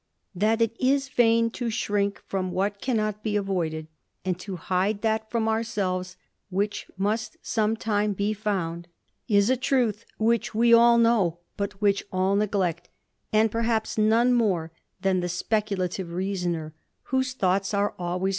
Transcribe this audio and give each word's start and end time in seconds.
That 0.33 0.63
it 0.63 0.75
is 0.81 1.09
vain 1.09 1.51
to 1.51 1.69
shrink 1.69 2.23
from 2.25 2.49
what 2.53 2.81
cannot 2.81 3.21
be 3.21 3.35
avoided, 3.35 3.87
*^^ 4.25 4.37
to 4.39 4.55
hide 4.55 4.99
^t 5.03 5.29
from 5.29 5.47
ourselves 5.47 6.17
which 6.49 6.87
must 6.97 7.37
some 7.43 7.77
time 7.77 8.13
be 8.13 8.33
°^d, 8.33 8.85
is 9.27 9.51
a 9.51 9.55
.'truth 9.55 10.07
which 10.17 10.55
we 10.55 10.73
all 10.73 10.97
know, 10.97 11.37
but 11.55 11.73
which 11.83 12.03
all 12.11 12.35
neglect, 12.35 12.89
^^ 13.33 13.47
perh^jps 13.49 13.99
none 13.99 14.33
more 14.33 14.71
than 15.01 15.19
the 15.19 15.29
speculative 15.29 16.11
reasoner, 16.13 16.73
^^se 17.07 17.33
thoughts 17.35 17.71
are 17.75 17.93
always. 17.99 18.29